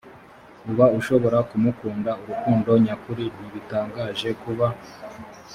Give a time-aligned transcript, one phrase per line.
[0.71, 4.67] uba ushobora kumukunda urukundo nyakuri ntibitangaje kuba